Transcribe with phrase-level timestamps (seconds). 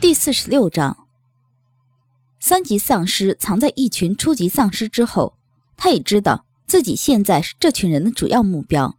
[0.00, 0.96] 第四十六章，
[2.38, 5.34] 三级丧尸藏在一群初级丧尸之后，
[5.76, 8.96] 他也知道自己现在是这群人的主要目标。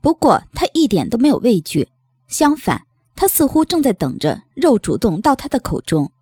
[0.00, 1.88] 不过他一点都没有畏惧，
[2.28, 6.12] 相反，他似乎正在等着肉主动到他的口中。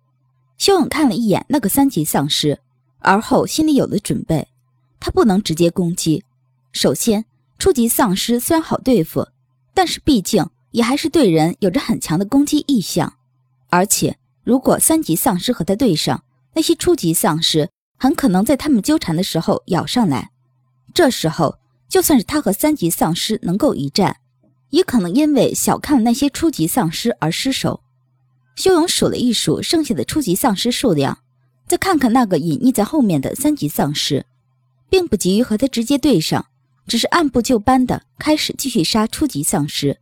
[0.57, 2.59] 修勇看了一眼那个三级丧尸，
[2.97, 4.47] 而后心里有了准备。
[4.99, 6.23] 他不能直接攻击。
[6.71, 7.23] 首先，
[7.59, 9.27] 初级丧尸虽然好对付，
[9.75, 13.13] 但是毕竟也还是对人有着很强的攻击意向。
[13.69, 20.31] 而且，如果三级丧尸和他对上，那些初级丧尸很可能在他们纠缠的时候咬上来。
[20.93, 24.17] 这时候，就算是他和三级丧尸能够一战，
[24.69, 27.81] 也可能因为小看了那些初级丧尸而失手。
[28.55, 31.19] 修勇数了一数剩下的初级丧尸数量，
[31.67, 34.25] 再看看那个隐匿在后面的三级丧尸，
[34.89, 36.47] 并不急于和他直接对上，
[36.87, 39.99] 只是按部就班的开始继续杀初级丧尸。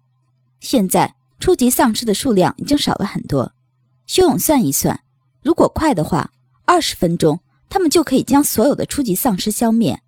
[0.62, 3.52] 现在，初级丧尸的数量已经少了很多。
[4.08, 5.00] 修勇算一算，
[5.42, 6.32] 如果快的话，
[6.66, 7.40] 二十分钟
[7.70, 10.00] 他们就可以将所有的初级丧尸消灭。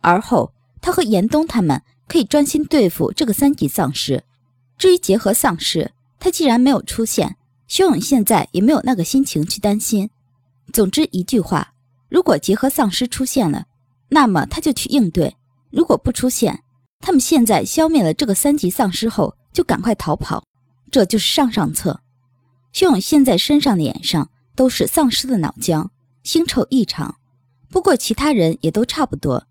[0.00, 4.22] 而后，他和严冬他们可以专心对付这个三级丧尸。
[4.78, 7.36] 至于结合丧尸，他既然没有出现，
[7.68, 10.08] 修勇现在也没有那个心情去担心。
[10.72, 11.74] 总之一句话，
[12.08, 13.66] 如果结合丧尸出现了，
[14.08, 15.30] 那么他就去应对；
[15.70, 16.62] 如果不出现，
[17.00, 20.44] 他们现在消灭了这个三级丧尸后，就赶快逃跑。
[20.90, 22.00] 这就是上上策。
[22.72, 25.88] 修勇现在身上、脸上都是丧尸的脑浆，
[26.24, 27.16] 腥臭异常。
[27.68, 29.46] 不过其他人也都差不多。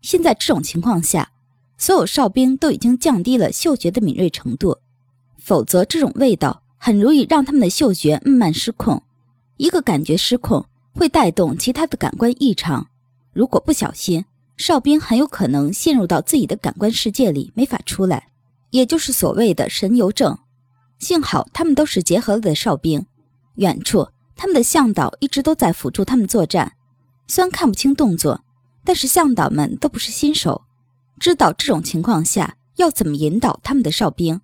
[0.00, 1.30] 现在这种情况下，
[1.76, 4.78] 所有哨兵都已经降低了嗅觉的敏锐程度，
[5.38, 9.02] 否则这种味道很容易让他们的嗅觉慢慢失控。
[9.56, 12.86] 一个感觉失控会带动其他的感官异常，
[13.32, 14.24] 如果不小心，
[14.56, 18.28] 哨兵很有可能陷入到自己的感官世界里，没法出来，
[18.70, 20.38] 也就是所谓的神游症。
[20.98, 23.06] 幸好他们都是结合了的哨兵，
[23.54, 26.72] 远处他们的向导一直都在辅助他们作战。
[27.28, 28.42] 虽然看不清动作，
[28.84, 30.62] 但是向导们都不是新手，
[31.20, 34.40] 知道这种情况下要怎么引导他们的哨兵。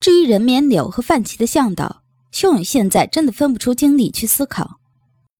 [0.00, 2.02] 至于人面柳和范奇的向导，
[2.32, 4.80] 修勇现在真的分不出精力去思考。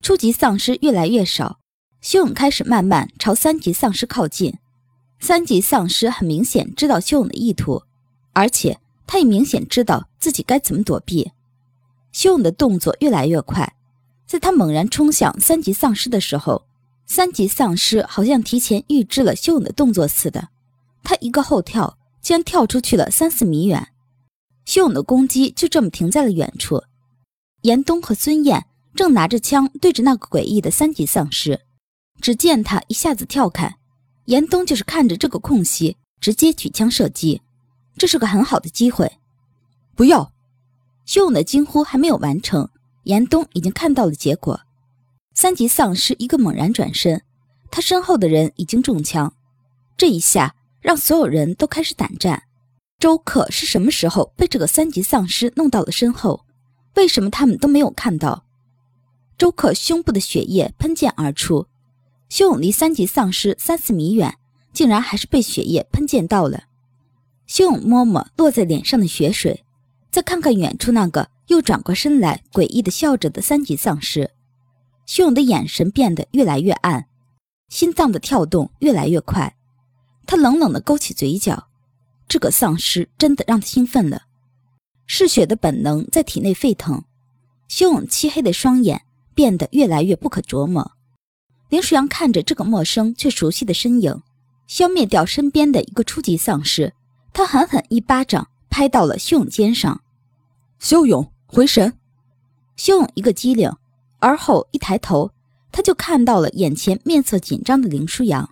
[0.03, 1.59] 初级丧尸越来越少，
[2.01, 4.57] 修勇开始慢慢朝三级丧尸靠近。
[5.19, 7.83] 三级丧尸很明显知道修勇的意图，
[8.33, 8.79] 而且。
[9.07, 11.33] 他也明显知道自己该怎么躲避，
[12.11, 13.77] 修勇的动作越来越快。
[14.27, 16.65] 在他猛然冲向三级丧尸的时候，
[17.05, 20.49] 三级丧尸好像提前预知了修勇的动作似的，
[21.03, 23.89] 他一个后跳，竟然跳出去了三四米远。
[24.65, 26.83] 修勇的攻击就这么停在了远处。
[27.61, 28.65] 严冬和孙燕
[28.95, 31.61] 正拿着枪对着那个诡异的三级丧尸，
[32.23, 33.77] 只见他一下子跳开，
[34.25, 37.43] 严冬就是看着这个空隙，直接举枪射击。
[37.99, 39.19] 这是个很好的机会，
[39.97, 40.33] 不要！
[41.05, 42.69] 修勇的惊呼还没有完成，
[43.05, 44.61] 严冬已经看到了结果。
[45.35, 47.23] 三级丧尸一个猛然转身，
[47.71, 49.35] 他身后的人已经中枪。
[49.97, 52.45] 这一下让所有人都开始胆战。
[52.99, 56.45] 周克是什么时候被这个三级丧尸弄到了身后？
[56.95, 58.45] 为什么他们都没有看到？
[59.37, 61.67] 周克胸部的血液喷溅而出，
[62.29, 64.39] 修勇离三级丧尸三四米远，
[64.73, 66.65] 竟然还是被血液喷溅到了。
[67.47, 69.64] 修勇摸摸落在脸上的血水，
[70.15, 74.31] 再看看远处那个又转过身来诡异的笑着的三级丧尸，
[75.07, 77.07] 修勇的眼神变得越来越暗，
[77.69, 79.57] 心脏的跳动越来越快。
[80.25, 81.67] 他冷冷地勾起嘴角，
[82.29, 84.23] 这个丧尸真的让他兴奋了。
[85.09, 87.03] 嗜血的本能在体内沸腾，
[87.67, 89.03] 修勇漆黑的双眼
[89.35, 90.93] 变得越来越不可琢磨。
[91.71, 94.23] 林舒扬看着这个陌生却熟悉的身影，
[94.69, 96.95] 消灭掉身边的一个初级丧尸。
[97.33, 100.01] 他狠狠一巴掌拍到了修勇肩上，
[100.85, 101.95] 修勇回神。
[102.77, 103.73] 修勇一个机灵，
[104.19, 105.31] 而后一抬头，
[105.73, 108.51] 他就看到了眼前面色紧张的林舒扬。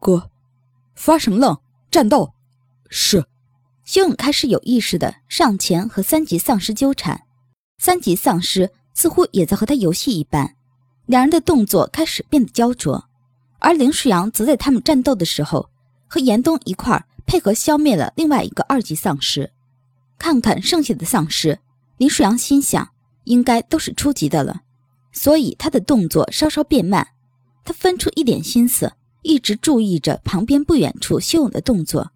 [0.00, 0.28] 哥，
[0.96, 1.56] 发什么愣？
[1.88, 2.32] 战斗！
[2.88, 3.24] 是。
[3.84, 7.22] 修勇开始有意识的上前和三级丧尸纠缠，
[7.78, 10.56] 三级丧尸似乎也在和他游戏一般，
[11.06, 13.08] 两人的动作开始变得焦灼。
[13.60, 15.70] 而林舒扬则在他们战斗的时候
[16.08, 17.04] 和严冬一块儿。
[17.24, 19.52] 配合消灭了另外一个二级丧尸，
[20.22, 21.58] 看看剩下的丧尸，
[21.96, 22.90] 林舒扬心想，
[23.24, 24.60] 应该都是初级的了，
[25.10, 27.08] 所以他的动作稍稍变慢。
[27.64, 28.92] 他分出一点心思，
[29.22, 32.12] 一直注意着旁边不远处修勇的动作。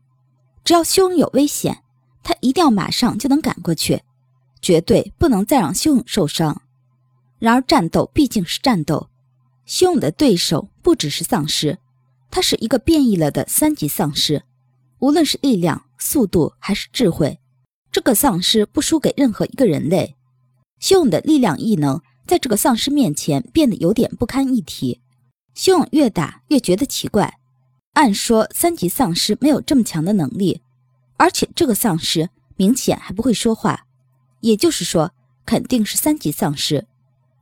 [0.62, 1.82] 只要修勇有危险，
[2.23, 4.00] 他一定要马上就能赶过去，
[4.62, 6.62] 绝对不能再让修勇受伤。
[7.41, 9.09] 然而战斗毕竟是战斗，
[9.64, 11.79] 修勇的对手不只是丧尸，
[12.31, 14.44] 他是一个变异了的三级丧尸。
[15.00, 17.41] 无论是力量、速度还是智慧，
[17.96, 20.16] 这个丧尸不输给任何一个人类。
[20.78, 25.00] 修勇的力量异能在这个丧尸面前变得有点不堪一提。
[25.54, 27.38] 修勇越打越觉得奇怪。
[27.94, 30.60] 按说三级丧尸没有这么强的能力，
[31.16, 33.87] 而且这个丧尸明显还不会说话，
[34.42, 35.14] 也就是说
[35.46, 36.87] 肯定是三级丧尸。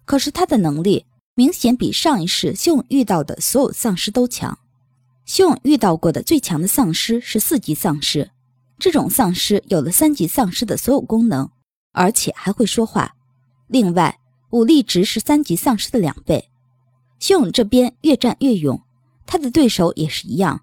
[0.05, 1.05] 可是他的能力
[1.35, 4.57] 明显比上一世修勇遇到的所有丧尸都强。
[5.27, 8.31] 修勇遇到过的最强的丧尸是四级丧尸，
[8.85, 11.51] 这种丧尸有了三级丧尸的所有功能，
[11.93, 13.17] 而且还会说话。
[13.67, 14.21] 另外，
[14.51, 16.51] 武力值是三级丧尸的两倍。
[17.19, 18.79] 修勇这边越战越勇。
[19.25, 20.61] 他的对手也是一样。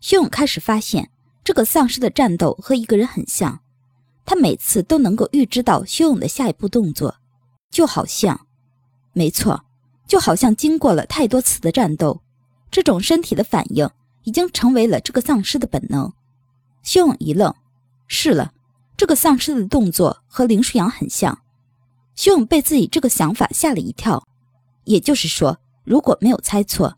[0.00, 1.10] 修勇开始发现，
[1.42, 3.58] 这个丧尸的战斗和一个人很像。
[4.24, 7.16] 他每次都能够预知到修勇的下一步动作，
[7.72, 8.46] 就好像，
[9.12, 9.64] 没错，
[10.06, 12.22] 就好像经过了太多次的战斗，
[12.70, 13.90] 这种身体的反应
[14.22, 16.12] 已经成为了这个丧尸的本能。
[16.88, 17.54] 修勇一愣，
[18.06, 18.54] 是了，
[18.96, 21.38] 这个丧尸的动作和林舒扬很像。
[22.14, 24.26] 修勇被自己这个想法吓了一跳。
[24.84, 26.96] 也就是说，如果没有猜错。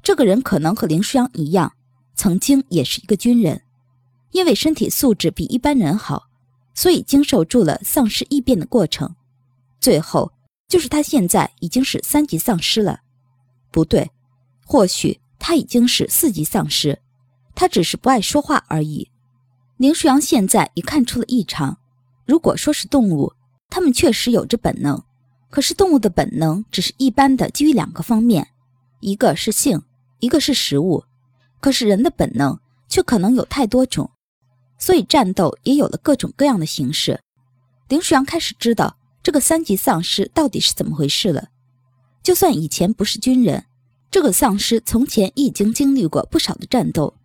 [0.00, 1.72] 这个人可能和林舒扬一样，
[2.14, 3.60] 曾经也是一个军人，
[4.30, 6.28] 因为身体素质比一般人好，
[6.72, 9.12] 所以经受住了丧尸异变的过程。
[9.80, 10.30] 最后
[10.68, 13.00] 就是他现在已经是三级丧尸了，
[13.72, 14.08] 不对，
[14.64, 16.96] 或许他已经是四级丧尸，
[17.56, 19.08] 他只是不爱说话而已。
[19.82, 21.76] 林舒扬现在也看出了异常。
[22.24, 23.32] 如果说是动物，
[23.68, 25.02] 它们确实有着本能，
[25.50, 28.46] 可是动物的本能只是一般的，基于两个方面，
[29.00, 29.82] 一个是性。
[30.20, 31.02] 一个是食物，
[31.58, 34.08] 可是人的本能却可能有太多种，
[34.78, 37.18] 所以战斗也有了各种各样的形式。
[37.88, 41.48] 林舒扬开始知道这个三级丧尸到底是怎么回事了。
[42.22, 43.64] 就算以前不是军人，
[44.12, 47.16] 这个丧尸从前已经经历过不少的战斗，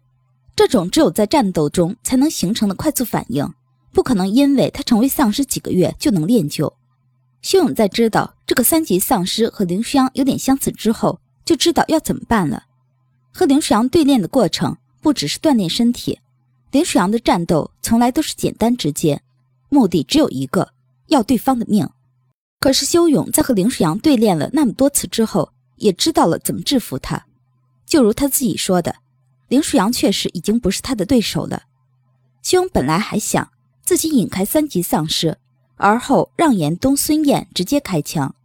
[0.57, 3.47] 这种只有在战斗中才能形成的快速反应，
[3.93, 6.73] 不可能因为他成为丧尸几个月就能练就。
[7.43, 12.63] 修勇在知道这个三级丧尸和林舒阳有点相似之后，就知道要怎么办了。
[13.31, 16.19] 和林舒阳对练的过程不只是锻炼身体，
[16.71, 19.21] 林舒阳的战斗从来都是简单直接，
[19.69, 20.73] 目的只有一个，
[21.05, 21.87] 要对方的命。
[22.59, 27.23] 可是修勇在和林舒阳对练了那么多次之后，也知道了怎么制服他。
[27.85, 28.95] 就如他自己说的，
[29.47, 31.63] 林舒扬确实已经不是他的对手了。
[32.41, 33.49] 修勇本来还想
[33.81, 35.37] 自己引开三级丧尸，
[35.75, 38.35] 而后让严冬、孙燕直接开枪，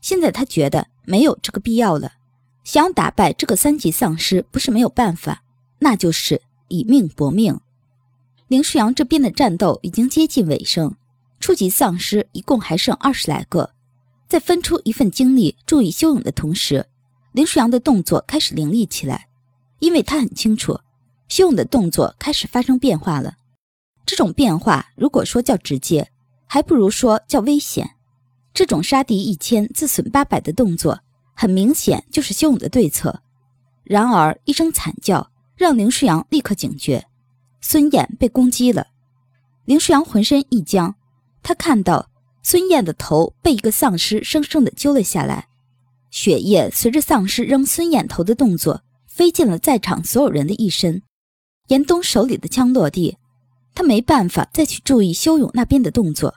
[0.00, 2.12] 现在他觉得没有这个必要了。
[2.64, 5.42] 想打败这个三级丧尸不是没有办法，
[5.78, 7.58] 那就是以命搏命。
[8.48, 10.94] 林舒扬这边的战斗已经接近尾声，
[11.38, 13.70] 初级丧尸一共还剩二十来个。
[14.28, 16.84] 在分出一份精力注意修勇的同时，
[17.32, 19.28] 林舒扬的动作开始凌厉起来，
[19.78, 20.78] 因为他很清楚，
[21.28, 23.34] 修勇的动作开始发生变化了。
[24.04, 26.10] 这种变化如果说叫直接，
[26.46, 27.90] 还不如说叫危险。
[28.54, 31.00] 这种杀敌一千自损八百的动作。
[31.38, 33.20] 很明显就是修勇的对策，
[33.84, 37.06] 然而一声惨叫让林舒阳立刻警觉，
[37.60, 38.86] 孙燕被攻击了。
[39.66, 40.94] 林舒阳浑身一僵，
[41.42, 42.08] 他看到
[42.42, 45.48] 孙燕的头被一个丧尸生生的揪了下来，
[46.10, 48.82] 血液随着丧尸扔孙燕头的动作
[49.16, 51.00] 飞进了在场所有人的一身。
[51.68, 53.16] 严冬手里的枪落地，
[53.74, 56.34] 他没办法再去注意修勇那边的动作，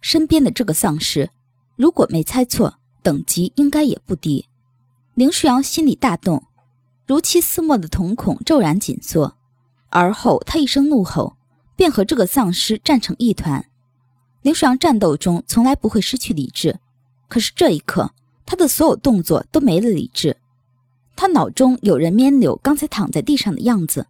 [0.00, 1.28] 身边的这个丧尸，
[1.74, 2.76] 如果没猜错。
[3.02, 4.46] 等级应该也不低，
[5.14, 6.44] 林舒扬心里大动，
[7.06, 9.38] 如漆似墨的瞳孔骤然紧缩，
[9.88, 11.34] 而后他一声怒吼，
[11.76, 13.64] 便和这个丧尸战成一团。
[14.42, 16.78] 林舒扬战斗中从来不会失去理智，
[17.26, 18.12] 可是这一刻，
[18.44, 20.36] 他的所有动作都没了理智。
[21.16, 24.06] 他脑中有人面柳刚才躺在地上的样子，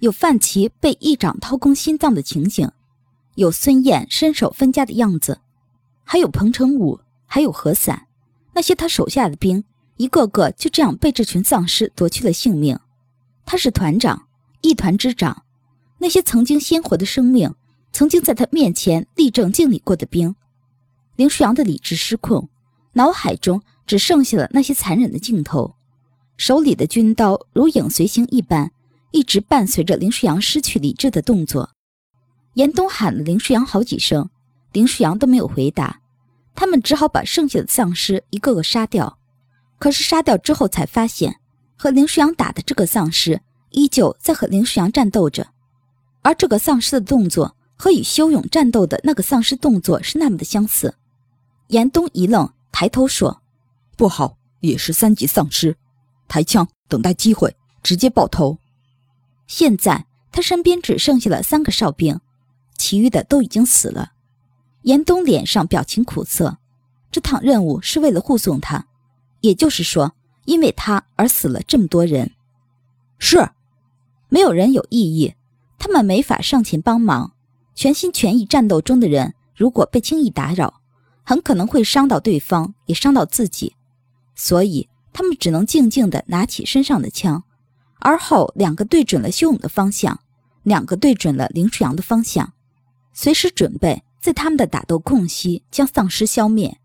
[0.00, 2.70] 有范琪被一掌掏空心脏的情景，
[3.34, 5.40] 有孙燕伸手分家的样子，
[6.04, 8.06] 还有彭成武，还有何伞。
[8.52, 9.64] 那些他手下的兵，
[9.96, 12.78] 一个个就这样被这群丧尸夺去了性命。
[13.46, 14.26] 他是团长，
[14.60, 15.44] 一团之长。
[15.98, 17.54] 那些曾经鲜活的生命，
[17.92, 20.34] 曾经在他面前立正敬礼过的兵，
[21.16, 22.48] 林舒扬的理智失控，
[22.92, 25.74] 脑海中只剩下了那些残忍的镜头。
[26.40, 28.72] 手里的军刀如影随形一般，
[29.10, 31.68] 一直伴随着林舒扬失去理智的动作。
[32.54, 34.26] 严冬喊了林舒扬好几声，
[34.72, 36.00] 林舒扬都没有回答。
[36.54, 39.18] 他们只好把剩下的丧尸一个个杀掉，
[39.78, 41.36] 可是杀掉之后才发现，
[41.76, 43.38] 和林舒扬打的这个丧尸
[43.72, 45.46] 依旧在和林舒扬战斗着，
[46.22, 50.94] 而这个丧尸的动作和与修勇战斗的那个丧尸动作是那么的相似。
[51.66, 53.42] 严冬一愣，抬头说
[53.98, 55.76] ：“不好，也是三级丧尸，
[56.30, 58.56] 抬枪等待机会，直接爆头。”
[59.48, 62.20] 现在他身边只剩下了三个哨兵，
[62.78, 64.12] 其余的都已经死了。
[64.82, 66.58] 严冬脸上表情苦涩，
[67.10, 68.86] 这趟任务是为了护送他，
[69.40, 72.30] 也就是说，因为他而死了这么多人。
[73.18, 73.50] 是，
[74.28, 75.34] 没有人有异议，
[75.78, 77.32] 他们没法上前帮忙。
[77.74, 80.80] 全心全意战斗中的人，如果被轻易打扰，
[81.24, 83.74] 很可能会伤到对方，也伤到自己。
[84.34, 84.88] 所以，
[85.20, 87.44] 他们只能静静地拿起身上的枪，
[87.98, 90.18] 而后两个对准了修勇的方向，
[90.62, 92.54] 两个对准了林初阳的方向，
[93.12, 96.78] 随时准备在他们的打斗空隙将丧尸消灭。